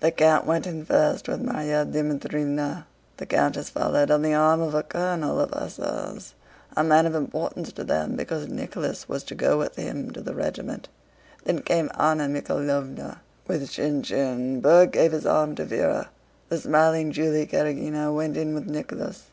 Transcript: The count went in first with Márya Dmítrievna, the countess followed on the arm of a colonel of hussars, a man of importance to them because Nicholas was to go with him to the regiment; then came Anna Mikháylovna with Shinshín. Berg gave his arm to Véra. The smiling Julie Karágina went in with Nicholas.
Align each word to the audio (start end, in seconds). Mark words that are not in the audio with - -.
The 0.00 0.10
count 0.10 0.46
went 0.46 0.66
in 0.66 0.86
first 0.86 1.28
with 1.28 1.44
Márya 1.44 1.84
Dmítrievna, 1.92 2.86
the 3.18 3.26
countess 3.26 3.68
followed 3.68 4.10
on 4.10 4.22
the 4.22 4.32
arm 4.32 4.62
of 4.62 4.72
a 4.74 4.82
colonel 4.82 5.38
of 5.38 5.50
hussars, 5.50 6.32
a 6.74 6.82
man 6.82 7.04
of 7.04 7.14
importance 7.14 7.70
to 7.72 7.84
them 7.84 8.16
because 8.16 8.48
Nicholas 8.48 9.06
was 9.06 9.22
to 9.24 9.34
go 9.34 9.58
with 9.58 9.76
him 9.76 10.10
to 10.12 10.22
the 10.22 10.34
regiment; 10.34 10.88
then 11.44 11.60
came 11.60 11.90
Anna 12.00 12.24
Mikháylovna 12.26 13.18
with 13.46 13.68
Shinshín. 13.68 14.62
Berg 14.62 14.92
gave 14.92 15.12
his 15.12 15.26
arm 15.26 15.54
to 15.56 15.66
Véra. 15.66 16.06
The 16.48 16.56
smiling 16.56 17.12
Julie 17.12 17.46
Karágina 17.46 18.14
went 18.16 18.38
in 18.38 18.54
with 18.54 18.66
Nicholas. 18.66 19.24